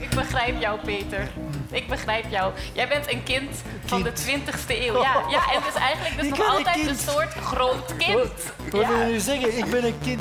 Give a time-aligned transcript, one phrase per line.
[0.00, 1.28] Ik begrijp jou, Peter.
[1.70, 2.52] Ik begrijp jou.
[2.72, 3.50] Jij bent een kind
[3.84, 5.00] van de 20ste eeuw.
[5.02, 8.18] Ja, ja, en dus eigenlijk dus Ik nog een altijd een soort groot kind.
[8.70, 9.04] Wat wil Ja.
[9.04, 9.58] je nu zeggen?
[9.58, 10.20] Ik ben een kind.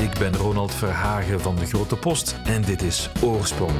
[0.00, 3.74] Ik ben Ronald Verhagen van de Grote Post en dit is Oorsprong.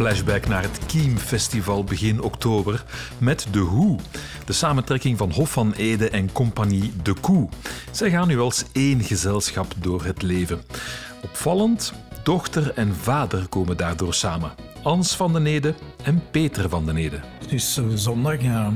[0.00, 2.84] Flashback naar het Kiem Festival begin oktober
[3.18, 3.98] met De Hoe,
[4.44, 7.48] de samentrekking van Hof van Ede en compagnie De Koe.
[7.90, 10.60] Zij gaan nu als één gezelschap door het leven.
[11.22, 14.52] Opvallend, dochter en vader komen daardoor samen.
[14.82, 17.20] Ans van den Ede en Peter van den Ede.
[17.40, 18.72] Het is zondag, ja.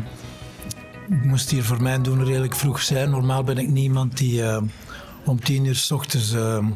[1.09, 3.10] Ik moest hier voor mijn doen redelijk vroeg zijn.
[3.10, 4.62] Normaal ben ik niemand die eh,
[5.24, 6.66] om tien uur s ochtends eh,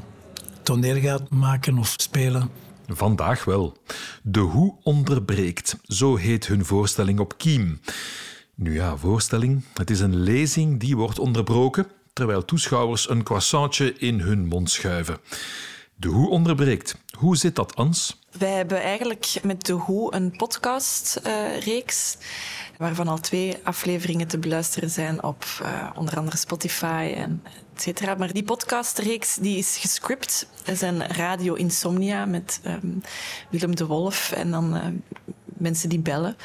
[0.62, 2.67] toneel gaat maken of spelen.
[2.90, 3.76] Vandaag wel.
[4.22, 7.80] De Hoe onderbreekt, zo heet hun voorstelling op Kiem.
[8.54, 9.64] Nu ja, voorstelling.
[9.74, 15.18] Het is een lezing die wordt onderbroken terwijl toeschouwers een croissantje in hun mond schuiven.
[15.96, 16.96] De Hoe onderbreekt.
[17.18, 18.18] Hoe zit dat, Ans?
[18.38, 22.16] Wij hebben eigenlijk met De Hoe een podcastreeks,
[22.78, 27.42] waarvan al twee afleveringen te beluisteren zijn op eh, onder andere Spotify en
[27.74, 28.14] et cetera.
[28.14, 30.48] Maar die podcastreeks die is gescript.
[30.64, 32.86] Dat is een Radio Insomnia met ehm,
[33.50, 34.86] Willem de Wolf en dan eh,
[35.44, 36.36] mensen die bellen.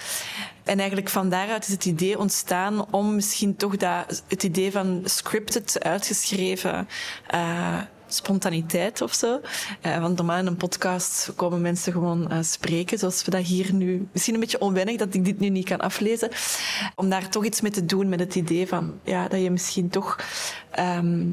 [0.64, 5.02] En eigenlijk van daaruit is het idee ontstaan om misschien toch dat, het idee van
[5.06, 6.88] scripted, uitgeschreven...
[7.28, 7.82] eh,
[8.14, 9.42] spontaniteit of zo.
[9.82, 13.74] Eh, want normaal in een podcast komen mensen gewoon eh, spreken, zoals we dat hier
[13.74, 14.08] nu...
[14.12, 16.30] Misschien een beetje onwennig dat ik dit nu niet kan aflezen.
[16.96, 19.90] Om daar toch iets mee te doen met het idee van ja, dat je misschien
[19.90, 20.18] toch...
[20.72, 21.26] ehm,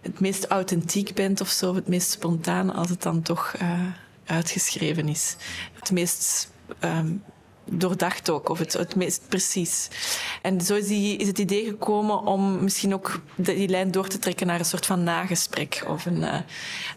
[0.00, 3.80] het meest authentiek bent of zo, het meest spontaan, als het dan toch eh,
[4.24, 5.36] uitgeschreven is.
[5.72, 7.12] Het meest ehm,
[7.70, 9.88] doordacht ook, of het, het meest precies.
[10.42, 14.18] En zo is, die, is het idee gekomen om misschien ook die lijn door te
[14.18, 15.84] trekken naar een soort van nagesprek.
[15.88, 16.34] Of een, eh,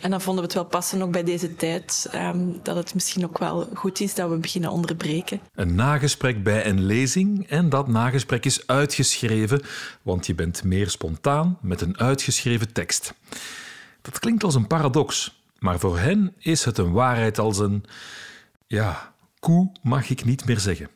[0.02, 3.26] en dan vonden we het wel passen, ook bij deze tijd, ehm, dat het misschien
[3.26, 5.42] ook wel goed is dat we beginnen onderbreken.
[5.56, 9.62] Een nagesprek bij een lezing en dat nagesprek is uitgeschreven,
[10.02, 13.14] want je bent meer spontaan met een uitgeschreven tekst.
[14.02, 17.86] Dat klinkt als een paradox, maar voor hen is het een waarheid als een...
[18.68, 19.13] Ja,
[19.44, 20.90] koe mag ik niet meer zeggen.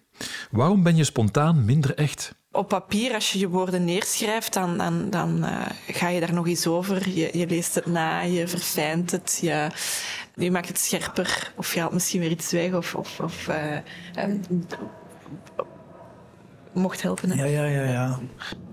[0.51, 2.35] Waarom ben je spontaan minder echt?
[2.51, 6.47] Op papier, als je je woorden neerschrijft, dan, dan, dan eh, ga je daar nog
[6.47, 7.09] eens over.
[7.09, 9.67] Je, je leest het na, je verfijnt het, je,
[10.35, 11.53] je maakt het scherper.
[11.55, 12.73] Of je haalt misschien weer iets weg.
[12.73, 13.75] Of, of, of eh,
[14.15, 14.33] eh,
[16.73, 17.29] mocht helpen.
[17.29, 17.45] hè?
[17.45, 18.19] Ja, ja, ja, ja.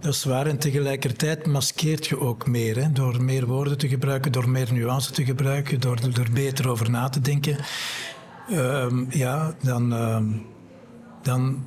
[0.01, 0.47] Dat is waar.
[0.47, 2.77] En tegelijkertijd maskeert je ook meer.
[2.77, 2.93] Hè?
[2.93, 7.09] Door meer woorden te gebruiken, door meer nuance te gebruiken, door er beter over na
[7.09, 7.57] te denken.
[8.49, 10.25] Ehm, ja, dan, ehm,
[11.23, 11.67] dan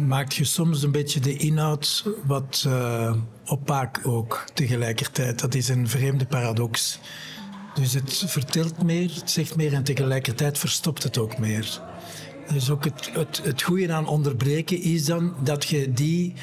[0.00, 5.38] maakt je soms een beetje de inhoud wat eh, opaak ook tegelijkertijd.
[5.40, 7.00] Dat is een vreemde paradox.
[7.74, 11.80] Dus het vertelt meer, het zegt meer en tegelijkertijd verstopt het ook meer.
[12.52, 16.34] Dus ook het, het, het goede aan onderbreken is dan dat je die,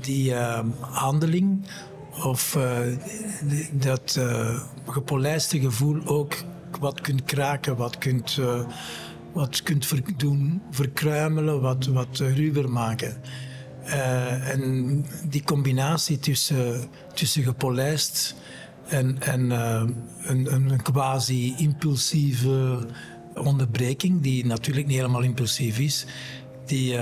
[0.00, 1.66] die eh, handeling
[2.24, 2.78] of eh,
[3.72, 6.34] dat eh, gepolijste gevoel ook
[6.80, 8.40] wat kunt kraken, wat kunt,
[9.34, 13.16] wat kunt doen verkruimelen, wat, wat eh, ruwer maken.
[13.84, 18.34] Eh, en die combinatie tussen, tussen gepolijst
[18.88, 19.84] en, en eh,
[20.22, 22.86] een, een, quasi-impulsieve
[23.34, 26.06] onderbreking, die natuurlijk niet helemaal impulsief is,
[26.66, 26.96] die,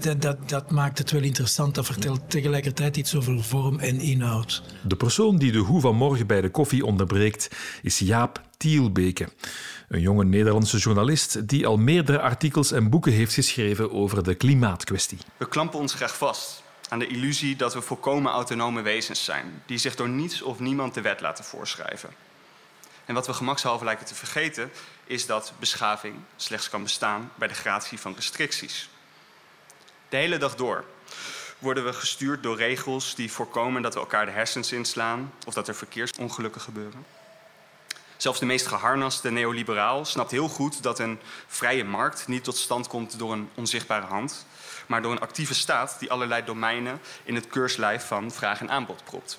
[0.00, 1.74] dat, dat, dat maakt het wel interessant.
[1.74, 4.62] Dat vertelt tegelijkertijd iets over vorm en inhoud.
[4.82, 7.50] De persoon die de hoe van morgen bij de koffie onderbreekt
[7.82, 9.28] is Jaap Tielbeke.
[9.88, 15.18] Een jonge Nederlandse journalist die al meerdere artikels en boeken heeft geschreven over de klimaatkwestie.
[15.36, 19.78] We klampen ons graag vast aan de illusie dat we volkomen autonome wezens zijn, die
[19.78, 22.10] zich door niets of niemand de wet laten voorschrijven.
[23.04, 24.70] En wat we gemakshalve lijken te vergeten,
[25.04, 28.88] is dat beschaving slechts kan bestaan bij de gratie van restricties.
[30.08, 30.84] De hele dag door
[31.58, 35.68] worden we gestuurd door regels die voorkomen dat we elkaar de hersens inslaan of dat
[35.68, 37.04] er verkeersongelukken gebeuren.
[38.16, 42.86] Zelfs de meest geharnaste neoliberaal snapt heel goed dat een vrije markt niet tot stand
[42.86, 44.46] komt door een onzichtbare hand,
[44.86, 49.04] maar door een actieve staat die allerlei domeinen in het keurslijf van vraag en aanbod
[49.04, 49.38] propt.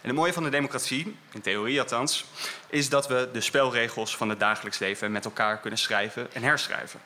[0.00, 2.24] En het mooie van de democratie, in theorie althans,
[2.68, 7.00] is dat we de spelregels van het dagelijks leven met elkaar kunnen schrijven en herschrijven.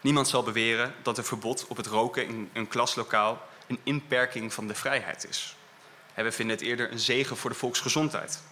[0.00, 4.66] Niemand zal beweren dat een verbod op het roken in een klaslokaal een inperking van
[4.66, 5.56] de vrijheid is.
[6.14, 8.42] We vinden het eerder een zegen voor de volksgezondheid.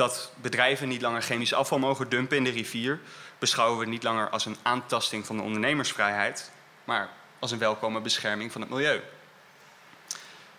[0.00, 3.00] Dat bedrijven niet langer chemisch afval mogen dumpen in de rivier,
[3.38, 6.50] beschouwen we niet langer als een aantasting van de ondernemersvrijheid,
[6.84, 7.08] maar
[7.38, 9.00] als een welkome bescherming van het milieu.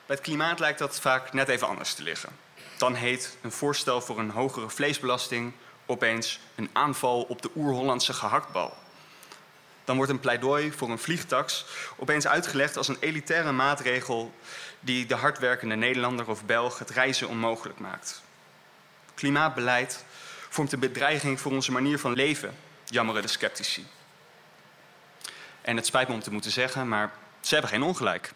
[0.05, 2.29] Bij het klimaat lijkt dat vaak net even anders te liggen.
[2.77, 5.53] Dan heet een voorstel voor een hogere vleesbelasting
[5.85, 8.73] opeens een aanval op de oer-Hollandse gehaktbal.
[9.83, 11.65] Dan wordt een pleidooi voor een vliegtax
[11.97, 14.33] opeens uitgelegd als een elitaire maatregel
[14.79, 18.21] die de hardwerkende Nederlander of Belg het reizen onmogelijk maakt.
[19.21, 20.06] Klimaatbeleid
[20.50, 23.88] vormt een bedreiging voor onze manier van leven, jammeren de sceptici.
[25.62, 28.33] En het spijt me om te moeten zeggen, maar ze hebben geen ongelijk.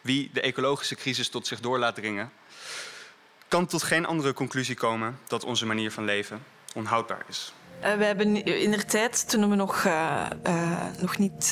[0.00, 2.32] Wie de ecologische crisis tot zich door laat dringen,
[3.48, 6.44] kan tot geen andere conclusie komen dat onze manier van leven
[6.74, 7.52] onhoudbaar is.
[7.82, 11.50] Uh, we hebben in de tijd, toen we nog, uh, uh, nog niet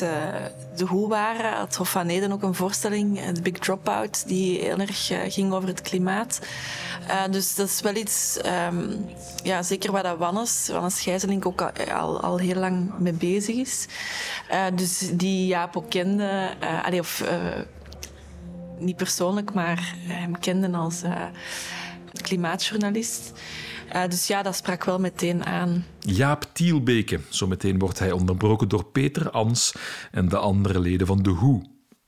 [0.76, 4.78] de hoe waren, had Hof van Eden ook een voorstelling, de Big Dropout, die heel
[4.78, 6.40] erg ging over het klimaat.
[7.30, 8.38] dus dat is wel iets,
[8.68, 9.06] um,
[9.42, 11.60] ja, zeker waar dat Wannes, Wannes Gijzelink ook
[11.92, 13.86] al, al, heel lang mee bezig is.
[14.74, 16.50] dus die Jaap ook kende,
[16.98, 17.24] of
[18.78, 21.02] niet persoonlijk, maar hem kende als
[22.22, 23.32] klimaatjournalist.
[23.94, 25.84] Uh, dus ja, dat sprak wel meteen aan.
[26.00, 27.20] Jaap Tielbeke.
[27.28, 29.74] Zometeen wordt hij onderbroken door Peter Ans
[30.10, 31.62] en de andere leden van De Hoe.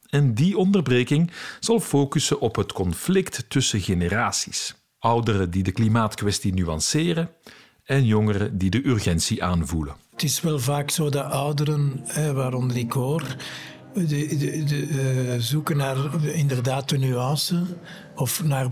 [0.09, 4.75] En die onderbreking zal focussen op het conflict tussen generaties.
[4.99, 7.31] Ouderen die de klimaatkwestie nuanceren
[7.85, 9.95] en jongeren die de urgentie aanvoelen.
[10.11, 12.05] Het is wel vaak zo dat ouderen,
[12.35, 13.37] waaronder ik hoor,
[13.94, 15.96] uh, zoeken naar
[16.35, 17.62] inderdaad de nuance.
[18.17, 18.69] Of naar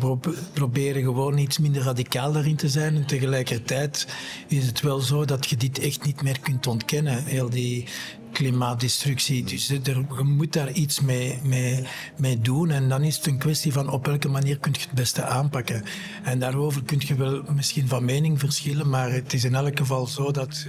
[0.53, 2.97] proberen gewoon iets minder radicaal daarin te zijn.
[2.97, 4.07] En tegelijkertijd
[4.49, 7.25] is het wel zo dat je dit echt niet meer kunt ontkennen.
[7.25, 7.87] Heel die
[8.33, 9.45] klimaatdestructie.
[9.45, 11.85] Dus er, je moet daar iets mee, mee,
[12.17, 12.71] mee doen.
[12.71, 15.85] En dan is het een kwestie van op welke manier kun je het beste aanpakken.
[16.23, 18.89] En daarover kun je wel misschien van mening verschillen.
[18.89, 20.67] Maar het is in elk geval zo dat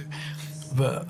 [0.74, 1.02] we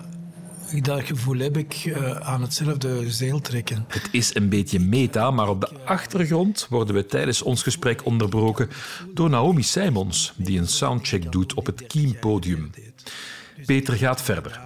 [0.83, 3.85] dat gevoel heb ik uh, aan hetzelfde zeel trekken.
[3.89, 8.69] Het is een beetje meta, maar op de achtergrond worden we tijdens ons gesprek onderbroken
[9.15, 12.71] door Naomi Simons, die een soundcheck doet op het Kiem-podium.
[13.67, 14.61] Peter gaat verder.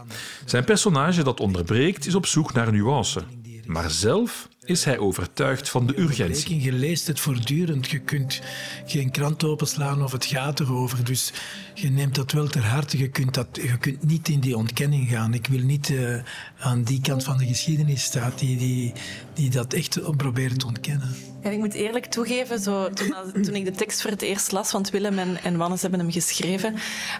[0.44, 3.22] Zijn personage dat onderbreekt is op zoek naar nuance.
[3.66, 6.62] Maar zelf is hij overtuigd van de urgentie.
[6.62, 7.90] Je leest het voortdurend.
[7.90, 8.40] Je kunt
[8.86, 11.04] geen krant openslaan of het gaat erover.
[11.04, 11.32] Dus
[11.74, 12.98] je neemt dat wel ter harte.
[12.98, 15.34] Je kunt, dat, je kunt niet in die ontkenning gaan.
[15.34, 16.22] Ik wil niet uh,
[16.58, 18.92] aan die kant van de geschiedenis staan die, die,
[19.34, 21.14] die dat echt probeert te ontkennen.
[21.40, 24.72] En ik moet eerlijk toegeven, zo, toen, toen, ik de tekst voor het eerst las,
[24.72, 26.74] want Willem en, en Wannes hebben hem geschreven,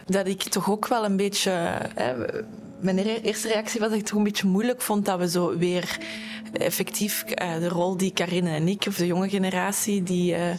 [0.07, 1.51] dat ik toch ook wel een beetje...
[1.95, 2.15] Hè,
[2.81, 5.99] mijn eerste reactie was dat ik het een beetje moeilijk vond dat we zo weer
[6.53, 10.51] effectief uh, de rol die Karine en ik, of de jonge generatie, die, uh,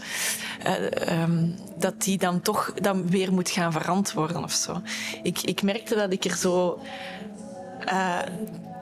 [0.66, 4.82] uh, um, dat die dan toch dan weer moet gaan verantwoorden of zo.
[5.24, 6.80] Ik, ik merkte dat ik er zo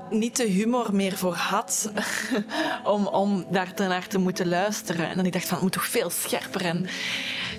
[0.10, 1.92] niet de humor meer voor had
[2.84, 5.10] om, om daar naar te moeten luisteren.
[5.10, 6.66] En dan ik dacht van, het moet toch veel scherper.
[6.66, 6.88] En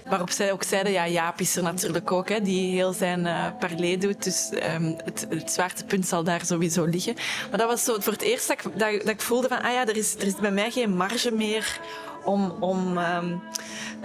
[0.08, 3.46] waarop zij ook zeiden, ja, Jaap is er natuurlijk ook, hè, die heel zijn uh,
[3.58, 4.24] parley doet.
[4.24, 7.14] Dus um, het, het zwaartepunt zal daar sowieso liggen.
[7.50, 9.86] Maar dat was zo voor het eerst dat ik, dat, ik voelde van, ah ja,
[9.86, 11.80] er is, er is bij mij geen marge meer
[12.24, 13.42] om, om um,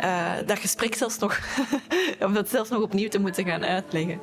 [0.03, 1.39] uh, dat gesprek zelfs nog,
[2.25, 4.19] om dat zelfs nog opnieuw te moeten gaan uitleggen.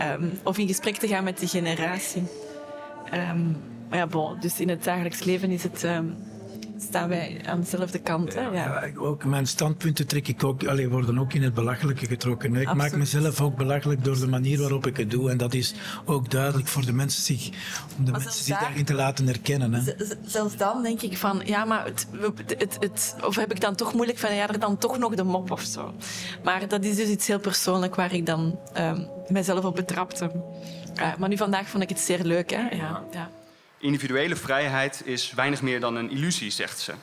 [0.00, 2.22] Um, of in gesprek te gaan met die generatie.
[3.88, 5.84] Maar ja, bon, dus in het dagelijks leven is het,
[6.78, 8.34] staan wij aan dezelfde kant.
[8.34, 8.40] Hè?
[8.40, 8.52] Ja.
[8.52, 8.90] ja.
[8.96, 12.54] ook mijn standpunten trek ik ook, allee, worden ook in het belachelijke getrokken.
[12.54, 12.76] Ik Absoluut.
[12.76, 15.30] maak mezelf ook belachelijk door de manier waarop ik het doe.
[15.30, 17.50] En dat is ook duidelijk voor de mensen, zich,
[17.98, 19.74] om de mensen zich daarin te laten herkennen.
[19.74, 19.92] Hè.
[20.22, 22.06] Zelfs dan denk ik van, ja, maar het,
[22.58, 25.24] het, het, of heb ik dan toch moeilijk van, ja, er dan toch nog de
[25.24, 25.94] mop of zo.
[26.44, 30.30] Maar dat is dus iets heel persoonlijk waar ik dan um, mijzelf op betrapte.
[30.98, 32.50] Uh, maar nu vandaag vond ik het zeer leuk.
[32.50, 32.68] Hè?
[32.68, 33.30] Ja, ja.
[33.78, 36.94] Individuele vrijheid is weinig meer dan een illusie, zegt ze.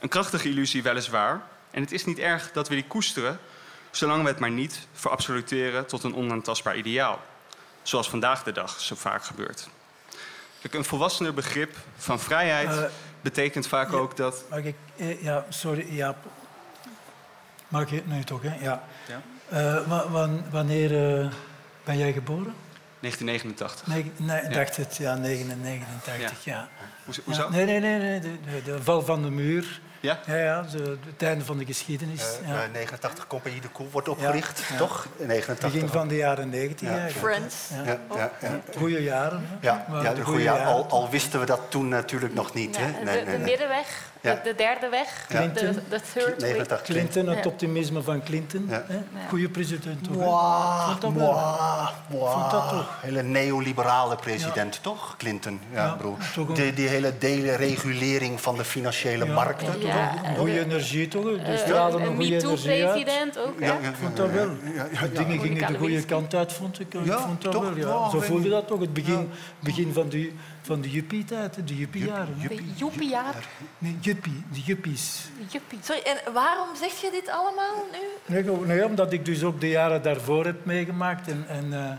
[0.00, 1.42] Een krachtige illusie weliswaar.
[1.70, 3.38] En het is niet erg dat we die koesteren,
[3.90, 7.20] zolang we het maar niet verabsoluteren tot een onaantastbaar ideaal.
[7.82, 9.68] Zoals vandaag de dag zo vaak gebeurt.
[10.60, 12.84] Kijk, een volwassener begrip van vrijheid uh,
[13.20, 14.44] betekent vaak ja, ook dat.
[14.50, 16.16] Mag ik, eh, ja, sorry, ja.
[17.68, 18.64] Mag ik nu toch, hè?
[18.64, 18.84] Ja.
[19.08, 19.22] ja.
[19.52, 21.32] Uh, wanneer uh,
[21.84, 22.54] ben jij geboren?
[23.08, 23.86] 1989.
[23.86, 26.52] Nee, nee ik dacht het, ja, 1989, ja.
[26.54, 26.68] ja.
[27.04, 27.42] Hoezo?
[27.42, 28.20] Ja, nee, nee, nee, nee.
[28.20, 29.80] De, de, de, val van de muur.
[30.00, 30.18] Ja?
[30.26, 32.22] Ja, ja de, het einde van de geschiedenis.
[32.42, 32.66] Uh, ja.
[32.72, 34.76] 89 Compagnie de Koe wordt opgericht, ja.
[34.76, 35.06] toch?
[35.18, 35.72] 89.
[35.72, 37.08] Begin van de jaren 90 ja.
[37.08, 37.54] Friends.
[37.84, 37.98] Ja.
[38.14, 38.32] Ja.
[38.40, 38.60] Ja.
[38.76, 39.48] Goeie jaren.
[39.60, 40.66] Ja, ja, de goede jaren.
[40.66, 42.76] Al, al, wisten we dat toen natuurlijk nog niet.
[42.76, 42.84] hè?
[42.84, 45.40] Nee, de, nee, de middenweg De, de derde weg, Ja.
[45.46, 46.50] de, de third way.
[46.52, 47.50] 89 Clinton, het Ja.
[47.50, 48.70] optimisme van Clinton.
[49.28, 50.16] Goeie president toch?
[51.00, 52.98] dat dat toch?
[53.02, 55.14] Hele neoliberale president, toch?
[55.16, 56.16] Clinton, ja, Ja, broer.
[56.34, 59.80] toch een- Die, die hele deregulering van de financiële Ja, markten.
[59.80, 61.24] Ja, Goede eh, energie toch?
[61.24, 62.56] Die eh, straalde een een goede energie uit.
[62.66, 63.66] MeToo-president ook, hè?
[63.66, 64.48] Ja, ja, Ik vond dat wel.
[64.74, 66.86] ja, ja, De dingen gingen de goede kant uit, vond ik.
[67.04, 67.74] Vond dat toch?
[67.74, 68.48] wel, Zo voelde je.
[68.50, 69.30] dat toch, het begin,
[69.60, 70.32] begin van de,
[70.66, 72.36] van de juppie-tijd, de juppie-jaren.
[72.74, 73.42] joepie-jaren.
[73.78, 75.20] Nee, juppie, de juppies.
[75.48, 75.78] Juppie.
[75.82, 78.44] Sorry, en waarom zeg je dit allemaal nu?
[78.66, 81.90] Nee, omdat ik dus ook de jaren daarvoor heb meegemaakt en, en eh,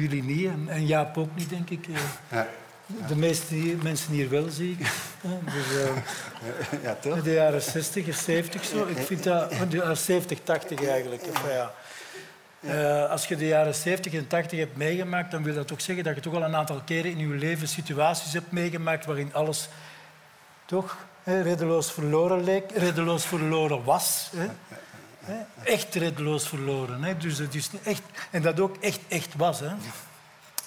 [0.00, 1.86] jullie niet en, en Jaap ook niet, denk ik.
[1.88, 1.94] eh.
[2.30, 2.46] Ja.
[3.08, 4.78] De meeste hier- mensen hier wel, zie ik.
[5.54, 7.22] Dus, eh, Ja, toch?
[7.22, 8.86] de jaren 60 en 70 zo.
[8.86, 9.50] Ik vind dat...
[9.70, 11.22] De jaren 70, 80 eigenlijk.
[11.48, 11.72] Ja.
[12.66, 16.04] Eh, als je de jaren 70 en 80 hebt meegemaakt, dan wil dat ook zeggen
[16.04, 19.68] dat je toch al een aantal keren in je leven situaties hebt meegemaakt waarin alles
[20.64, 24.30] toch hè, reddeloos verloren leek, reddeloos verloren was.
[24.36, 24.46] Hè.
[25.62, 27.02] Echt reddeloos verloren.
[27.02, 27.16] Hè.
[27.16, 29.60] Dus het is echt, en dat ook echt, echt was.
[29.60, 29.70] Hè.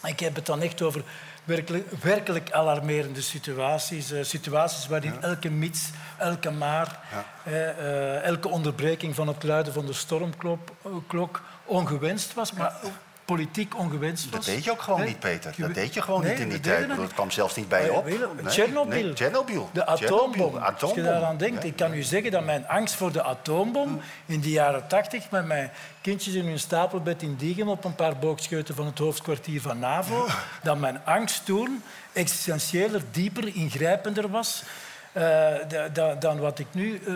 [0.03, 1.03] Ik heb het dan echt over
[1.43, 4.11] werkelijk, werkelijk alarmerende situaties.
[4.11, 6.99] eh, situaties waarin elke mits, elke maar,
[7.43, 10.69] eh, elke onderbreking van het luiden van de stormklok
[11.07, 12.91] klok ongewenst was, maar ook
[13.25, 14.45] politiek ongewenst was.
[14.45, 15.53] Dat deed je ook gewoon niet, Peter.
[15.57, 16.87] Dat deed je gewoon Nee, niet in die tijd.
[16.95, 18.07] dat kwam zelfs niet bij je op.
[18.47, 19.63] Tsjernobyl.
[19.63, 19.69] nee.
[19.73, 20.57] De atoombom.
[20.57, 24.39] Als je daaraan denkt, ik kan u zeggen dat mijn angst voor de atoombom in
[24.41, 25.71] de jaren tachtig met mijn
[26.01, 30.27] kindjes in hun stapelbed in Diegem op een paar boogscheuten van het hoofdkwartier van NAVO,
[30.63, 31.83] dat mijn angst toen
[32.13, 34.63] existentiëler, dieper, ingrijpender was
[35.11, 35.23] eh,
[35.67, 37.13] da- da- dan wat ik nu eh,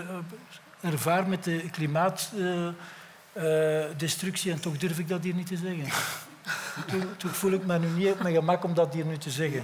[0.91, 1.61] ervaar met de
[3.33, 4.51] klimaatdestructie.
[4.51, 5.85] en toch durf ik dat hier niet te zeggen.
[7.17, 9.63] Toch voel ik me nu niet op mijn gemak om dat hier nu te zeggen.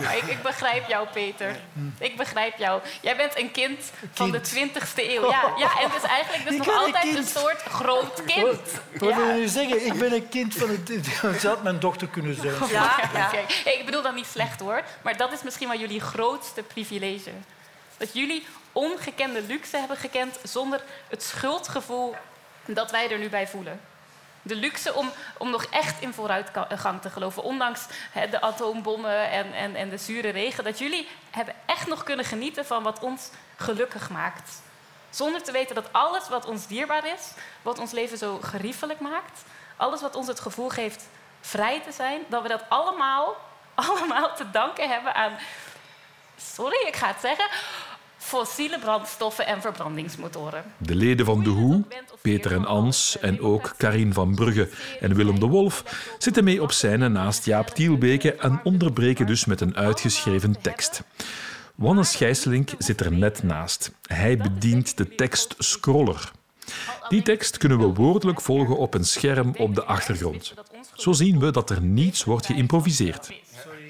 [0.00, 1.56] Maar ik, ik begrijp jou, Peter.
[1.98, 2.80] Ik begrijp jou.
[3.02, 5.30] Jij bent een kind van de 20e eeuw.
[5.30, 8.58] Ja, ja, en dus eigenlijk dus Ik nog een altijd een soort groot kind.
[8.92, 9.32] Wat wil je Ja.
[9.34, 9.86] nu zeggen?
[9.86, 10.88] Ik ben een kind van het...
[11.20, 12.54] Het zou mijn dochter kunnen zijn.
[12.70, 13.30] Ja, ja.
[13.64, 17.30] Ik bedoel dat niet slecht hoor, maar dat is misschien wel jullie grootste privilege.
[17.96, 22.14] Dat jullie ongekende luxe hebben gekend zonder het schuldgevoel
[22.66, 23.80] dat wij er nu bij voelen.
[24.42, 27.86] De luxe om, om nog echt in vooruitgang te geloven, ondanks
[28.30, 30.64] de atoombommen en, en, en de zure regen.
[30.64, 34.62] Dat jullie hebben echt nog kunnen genieten van wat ons gelukkig maakt.
[35.10, 37.30] Zonder te weten dat alles wat ons dierbaar is,
[37.62, 39.42] wat ons leven zo geriefelijk maakt,
[39.76, 41.08] alles wat ons het gevoel geeft
[41.40, 43.36] vrij te zijn, dat we dat allemaal,
[43.74, 45.38] allemaal te danken hebben aan,
[46.36, 47.46] sorry, ik ga het zeggen,
[48.26, 50.64] fossiele brandstoffen en verbrandingsmotoren.
[50.78, 51.84] De leden van De Hoe,
[52.22, 54.68] Peter en Ans en ook Karin van Brugge
[55.00, 55.84] en Willem de Wolf
[56.18, 61.02] zitten mee op scène naast Jaap Tielbeke en onderbreken dus met een uitgeschreven tekst.
[61.74, 63.92] Wannes Gijsselink zit er net naast.
[64.02, 66.30] Hij bedient de tekst scroller.
[67.08, 70.54] Die tekst kunnen we woordelijk volgen op een scherm op de achtergrond.
[70.94, 73.30] Zo zien we dat er niets wordt geïmproviseerd.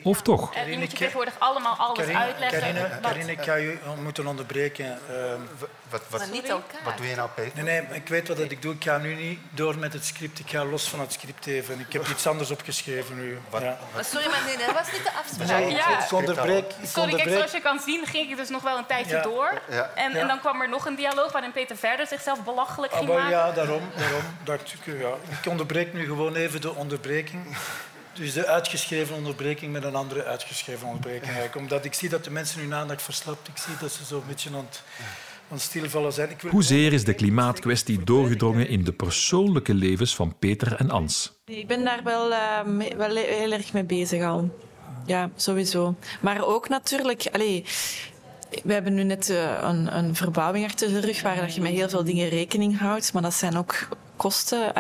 [0.07, 0.55] Of toch?
[0.55, 3.01] En nu moet je tegenwoordig allemaal alles uitleggen.
[3.03, 4.85] Karine, ik ga je moeten onderbreken.
[5.09, 5.41] Ehm,
[5.91, 6.49] Wat, wat, niet
[6.85, 7.63] wat doe je nou, Peter?
[7.65, 8.75] nee, nee, ik weet wat ik doe.
[8.75, 10.39] Ik ga nu niet door met het script.
[10.39, 11.81] Ik ga los van het script even.
[11.81, 13.39] Ik heb iets anders opgeschreven nu.
[13.61, 13.79] Ja.
[14.01, 15.49] Sorry, maar nee, dat was niet de afspraak.
[15.61, 16.05] Nee, Ja.
[16.05, 16.65] ik onderbreek.
[16.81, 19.23] Ik Sorry, kijk, zoals je kan zien ging ik dus nog wel een tijdje Ja.
[19.23, 19.61] door.
[19.71, 19.91] Ja.
[19.95, 20.19] En, Ja.
[20.19, 23.31] en dan kwam er nog een dialoog waarin Peter verder zichzelf belachelijk Ah, ging maken.
[23.31, 23.83] ja, daarom.
[23.97, 25.09] daarom dacht ik, ja.
[25.43, 27.57] ik onderbreek nu gewoon even de onderbreking.
[28.17, 31.25] Dus de uitgeschreven onderbreking met een andere uitgeschreven onderbreking.
[31.25, 31.57] Eigenlijk.
[31.57, 33.49] Omdat ik zie dat de mensen hun aandacht verslapt.
[33.49, 34.83] Ik zie dat ze zo een beetje aan het,
[35.49, 36.31] aan het stilvallen zijn.
[36.31, 41.33] Ik wil Hoezeer is de klimaatkwestie doorgedrongen in de persoonlijke levens van Peter en Ans?
[41.45, 44.51] Ik ben daar wel, eh, mee- wel heel erg mee bezig al.
[45.07, 45.95] Ja, sowieso.
[46.21, 47.29] Maar ook natuurlijk...
[47.33, 47.65] Allee,
[48.65, 51.73] we hebben nu net eh, een, een verbouwing achter de rug waar dat je met
[51.73, 53.13] heel veel dingen rekening houdt.
[53.13, 54.73] Maar dat zijn ook kosten.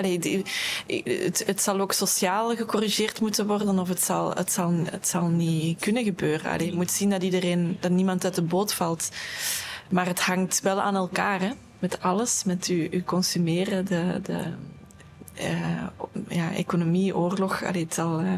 [0.86, 5.28] Het, het zal ook sociaal gecorrigeerd moeten worden of het zal, het zal, het zal
[5.28, 6.64] niet kunnen gebeuren.
[6.64, 9.10] Je moet zien dat, iedereen, dat niemand uit de boot valt.
[9.90, 11.50] Maar het hangt wel aan elkaar, hè?
[11.78, 12.44] met alles.
[12.44, 14.54] Met uw consumeren, de, de,
[15.34, 15.86] eh,
[16.28, 17.64] ja, economie, oorlog.
[17.64, 18.32] Allee, het zal, eh.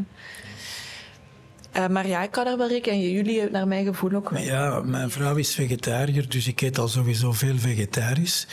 [1.79, 2.99] Eh, maar ja, ik kan daar wel rekenen.
[2.99, 4.43] En jullie, naar mijn gevoel ook wel.
[4.43, 8.47] Ja, mijn vrouw is vegetariër, dus ik eet al sowieso veel vegetarisch.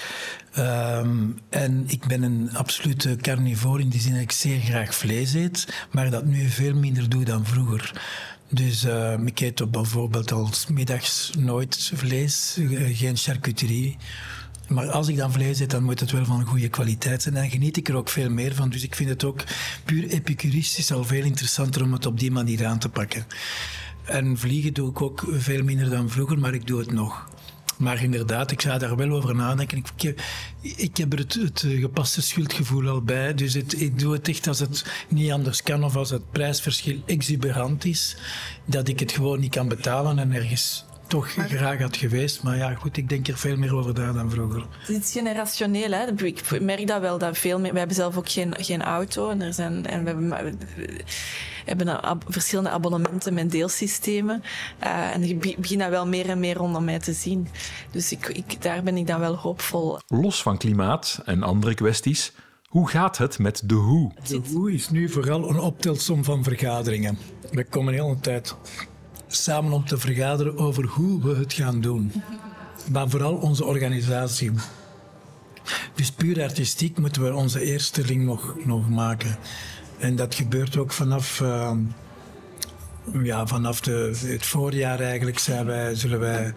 [0.54, 5.34] Ehm, en ik ben een absolute carnivore in die zin dat ik zeer graag vlees
[5.34, 8.02] eet, maar dat nu veel minder doe dan vroeger.
[8.50, 13.98] Dus eh, ik eet bijvoorbeeld als middags nooit vlees, eh, geen charcuterie.
[14.68, 17.36] Maar als ik dan vlees eet, dan moet het wel van goede kwaliteit zijn.
[17.36, 18.70] En geniet ik er ook veel meer van.
[18.70, 19.44] Dus ik vind het ook
[19.86, 23.26] puur epicuristisch al veel interessanter om het op die manier aan te pakken.
[24.06, 27.30] En vliegen doe ik ook veel minder dan vroeger, maar ik doe het nog.
[27.78, 29.78] Maar inderdaad, ik zou daar wel over nadenken.
[29.78, 30.22] Ik, ik,
[30.78, 33.34] ik heb er het, gepaste schuldgevoel al bij.
[33.34, 37.86] Dus ik doe het echt als het niet anders kan of als het prijsverschil exuberant
[37.86, 38.18] is.
[38.66, 42.44] Dat ik het gewoon niet kan betalen en ergens toch graag had geweest.
[42.44, 44.66] Maar ja, goed, ik denk er veel meer over na dan vroeger.
[44.80, 45.92] Het is generationeel.
[45.92, 46.24] Hè?
[46.24, 47.18] Ik merk dat wel.
[47.18, 49.30] Dat veel meer, we hebben zelf ook geen, geen auto.
[49.30, 50.30] En, er zijn, en we hebben,
[50.76, 51.04] we
[51.66, 54.44] hebben ab, verschillende abonnementen met deelsystemen.
[54.84, 57.48] Uh, en ik begin dat wel meer en meer rondom mij te zien.
[57.92, 60.00] Dus ik, ik, daar ben ik dan wel hoopvol.
[60.08, 62.32] Los van klimaat en andere kwesties...
[62.66, 64.12] Hoe gaat het met de hoe?
[64.28, 67.18] De hoe is nu vooral een optelsom van vergaderingen.
[67.52, 68.56] We komen de hele tijd
[69.28, 72.12] samen om te vergaderen over hoe we het gaan doen.
[72.92, 74.52] Maar vooral onze organisatie.
[75.96, 79.38] Dus puur artistiek moeten we onze eerste ring nog, nog maken.
[79.98, 81.72] En dat gebeurt ook vanaf, uh,
[83.24, 86.54] ja, vanaf de, het voorjaar eigenlijk zijn wij, zullen wij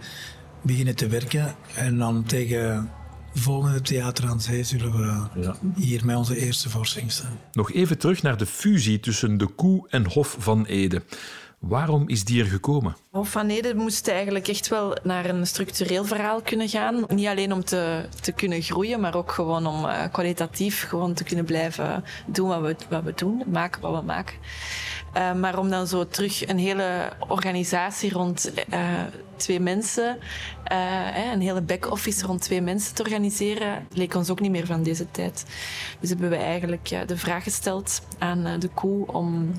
[0.63, 1.55] beginnen te werken.
[1.75, 2.91] En dan tegen
[3.35, 5.57] volgende Theater aan Zee zullen we ja.
[5.77, 7.39] hier met onze eerste voorstelling staan.
[7.53, 11.03] Nog even terug naar de fusie tussen de Koe en Hof van Ede.
[11.59, 12.97] Waarom is die er gekomen?
[13.11, 17.05] Hof van Ede moest eigenlijk echt wel naar een structureel verhaal kunnen gaan.
[17.09, 21.25] Niet alleen om te, te kunnen groeien, maar ook gewoon om uh, kwalitatief gewoon te
[21.25, 24.37] kunnen blijven doen wat we, wat we doen, maken wat we maken.
[25.19, 28.89] Uh, maar om dan zo terug een hele organisatie rond uh,
[29.37, 30.19] twee mensen,
[31.33, 35.11] een hele back-office rond twee mensen te organiseren, leek ons ook niet meer van deze
[35.11, 35.45] tijd.
[36.01, 39.53] Dus hebben we eigenlijk de vraag gesteld aan de koe om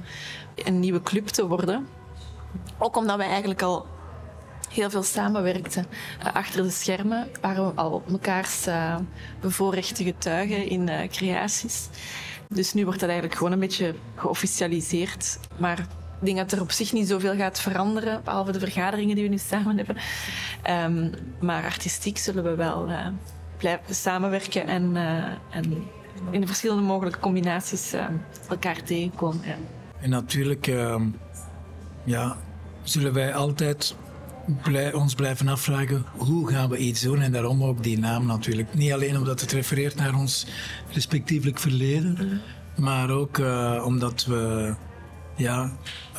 [0.55, 1.87] een nieuwe club te worden.
[2.77, 3.85] Ook omdat we eigenlijk al
[4.69, 5.85] heel veel samenwerkten
[6.33, 7.27] achter de schermen.
[7.41, 8.95] Waren we al mekaars uh,
[9.41, 11.89] bevoorrechte getuigen in creaties.
[12.53, 15.39] Dus nu wordt dat eigenlijk gewoon een beetje geofficialiseerd.
[15.57, 15.79] Maar
[16.19, 19.29] ik denk dat er op zich niet zoveel gaat veranderen, behalve de vergaderingen die we
[19.29, 19.97] nu samen hebben.
[20.69, 22.89] Um, maar artistiek zullen we wel
[23.57, 24.95] blijven samenwerken en,
[25.51, 25.87] en
[26.31, 27.93] in de verschillende mogelijke combinaties
[28.49, 29.41] elkaar tegenkomen.
[30.01, 31.01] En natuurlijk uh,
[32.03, 32.37] ja,
[32.83, 33.95] zullen wij altijd
[34.93, 37.21] ons blijven afvragen hoe gaan we iets doen.
[37.21, 38.73] En daarom ook die naam natuurlijk.
[38.73, 40.45] Niet alleen omdat het refereert naar ons
[40.93, 42.41] respectievelijk verleden,
[42.77, 44.73] maar ook uh, omdat we
[45.35, 45.77] ja,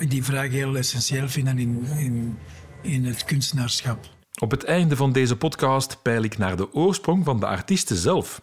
[0.08, 2.38] die vraag heel essentieel vinden in, in,
[2.82, 4.08] in het kunstenaarschap.
[4.38, 8.42] Op het einde van deze podcast peil ik naar de oorsprong van de artiesten zelf.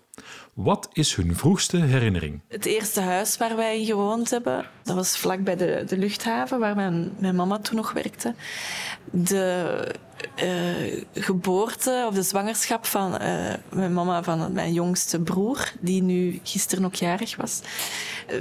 [0.53, 2.41] Wat is hun vroegste herinnering?
[2.47, 6.75] Het eerste huis waar wij gewoond hebben, dat was vlak bij de, de luchthaven, waar
[6.75, 8.35] mijn, mijn mama toen nog werkte.
[9.11, 9.95] De
[10.43, 16.39] uh, geboorte of de zwangerschap van uh, mijn mama van mijn jongste broer, die nu
[16.43, 17.61] gisteren ook jarig was.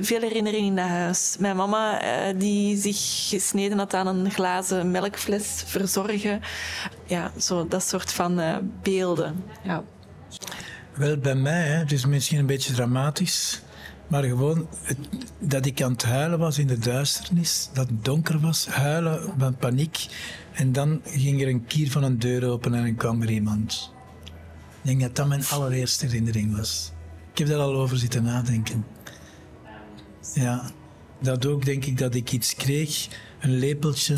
[0.01, 1.37] Veel herinneringen in dat huis.
[1.39, 6.41] Mijn mama uh, die zich gesneden had aan een glazen melkfles verzorgen.
[7.07, 8.41] Ja, zo dat soort van
[8.83, 9.45] beelden.
[9.62, 9.85] Ja.
[10.97, 13.63] Wel, bij mij, het is misschien een beetje dramatisch,
[14.07, 14.99] maar gewoon het,
[15.39, 19.57] dat ik aan het huilen was in de duisternis, dat het donker was, huilen van
[19.57, 20.07] paniek.
[20.53, 23.93] En dan ging er een kier van een deur open en er kwam er iemand.
[24.83, 26.93] Ik denk dat dat mijn allereerste herinnering was.
[27.33, 28.87] Ik heb daar al over zitten nadenken.
[30.35, 30.71] Ja,
[31.21, 33.09] dat ook denk ik dat ik iets kreeg,
[33.41, 34.17] een lepeltje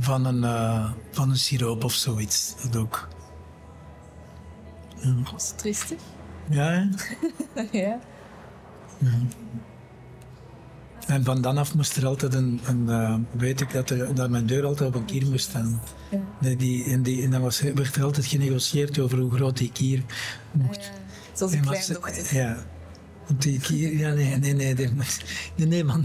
[0.00, 2.54] van een, uh, van een siroop of zoiets.
[2.62, 3.08] Dat ook.
[5.00, 5.14] Ja.
[5.32, 5.98] Was het triestig?
[6.50, 6.88] Ja,
[7.72, 7.98] ja.
[8.98, 9.18] ja.
[11.06, 14.30] En van dan af moest er altijd een, een uh, weet ik dat, er, dat
[14.30, 15.80] mijn deur altijd op een kier moest staan.
[16.40, 16.54] Ja.
[16.54, 20.02] Die, en, die, en dan was, werd er altijd genegocieerd over hoe groot die kier
[20.52, 20.84] mocht.
[20.84, 20.90] Ja,
[21.32, 22.34] zoals een kleindochter.
[22.34, 22.56] Ja.
[23.38, 26.04] Die kier, ja, nee, nee, nee, nee, nee, man.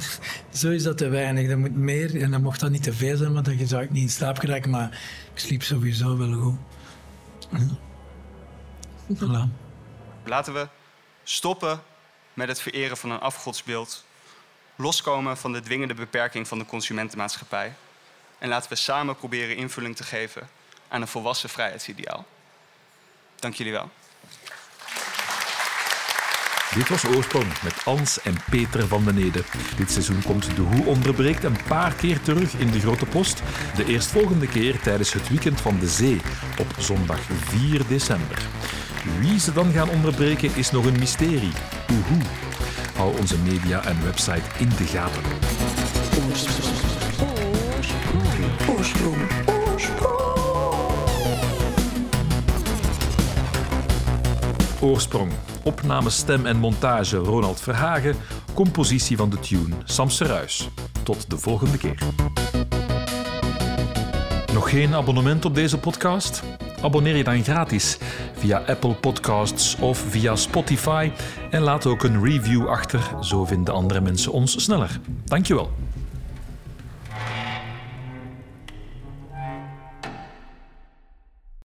[0.54, 1.50] Zo is dat te weinig.
[1.50, 3.92] Dat moet meer en dan mocht dat niet te veel zijn, want dan zou ik
[3.92, 4.72] niet in slaap geraken.
[4.72, 5.02] Maar
[5.34, 6.58] ik sliep sowieso wel goed.
[7.52, 7.60] Ja.
[10.24, 10.68] Laten we
[11.24, 11.84] stoppen
[12.34, 14.06] met het vereren van een afgodsbeeld,
[14.76, 17.74] loskomen van de dwingende beperking van de consumentenmaatschappij
[18.38, 20.50] en laten we samen proberen invulling te geven
[20.88, 22.26] aan een volwassen vrijheidsideaal.
[23.36, 23.90] Dank jullie wel.
[26.76, 29.44] Dit was Oorsprong met Ans en Peter van den Ede.
[29.78, 33.42] Dit seizoen komt De Hoe onderbreekt een paar keer terug in de Grote Post.
[33.76, 36.22] De eerstvolgende keer tijdens het Weekend van de Zee
[36.60, 38.48] op zondag 4 december.
[39.20, 41.52] Wie ze dan gaan onderbreken is nog een mysterie.
[41.92, 42.22] Oehoe.
[42.96, 45.24] Hou onze media en website in de gaten.
[54.80, 55.32] Oorsprong.
[55.64, 58.16] Opname, stem en montage Ronald Verhagen.
[58.54, 60.70] Compositie van de tune Sam Seruis.
[61.04, 61.98] Tot de volgende keer.
[64.72, 66.44] geen abonnement op deze podcast?
[66.82, 67.98] Abonneer je dan gratis
[68.42, 71.12] via Apple Podcasts of via Spotify
[71.50, 75.00] en laat ook een review achter, zo vinden andere mensen ons sneller.
[75.26, 75.72] Dankjewel.